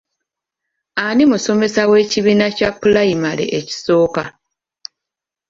Ani 1.09 1.23
musomesa 1.31 1.81
w'ekibiina 1.89 2.47
kya 2.57 2.69
pulayimale 2.79 3.45
ekisooka? 3.59 4.23